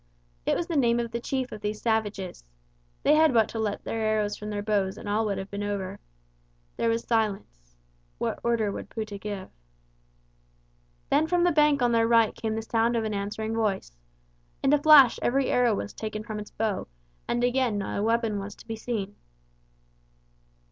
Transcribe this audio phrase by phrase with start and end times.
[0.47, 2.43] "It was the name of the chief of these savages.
[3.03, 5.61] They had but to let the arrows from their bows and all would have been
[5.61, 5.99] over.
[6.75, 7.75] There was silence.
[8.17, 9.49] What order would Pouta give?
[11.11, 13.95] Then from the bank on their right came the sound of an answering voice.
[14.63, 16.87] In a flash every arrow was taken from its bow,
[17.27, 19.13] and again not a weapon was to be seen.